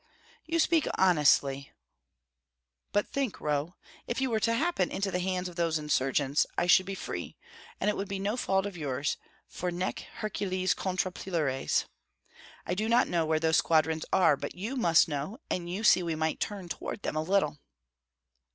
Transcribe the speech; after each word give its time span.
"You 0.47 0.57
speak 0.57 0.87
honestly; 0.97 1.71
but 2.91 3.07
think, 3.07 3.39
Roh, 3.39 3.75
if 4.07 4.19
you 4.19 4.31
were 4.31 4.39
to 4.39 4.55
happen 4.55 4.89
into 4.89 5.11
the 5.11 5.19
hands 5.19 5.47
of 5.47 5.57
those 5.57 5.77
insurgents, 5.77 6.47
I 6.57 6.65
should 6.65 6.87
be 6.87 6.95
free, 6.95 7.37
and 7.79 7.87
it 7.87 7.95
would 7.95 8.07
be 8.07 8.17
no 8.17 8.35
fault 8.35 8.65
of 8.65 8.75
yours, 8.75 9.17
for 9.45 9.69
nec 9.69 9.99
Hercules 10.15 10.73
contra 10.73 11.11
plures! 11.11 11.85
I 12.65 12.73
do 12.73 12.89
not 12.89 13.09
know 13.09 13.27
where 13.27 13.39
those 13.39 13.57
squadrons 13.57 14.05
are, 14.11 14.35
but 14.35 14.55
you 14.55 14.75
must 14.75 15.07
know, 15.07 15.37
and 15.51 15.69
you 15.69 15.83
see 15.83 16.01
we 16.01 16.15
might 16.15 16.39
turn 16.39 16.67
toward 16.67 17.03
them 17.03 17.15
a 17.15 17.21
little." 17.21 17.59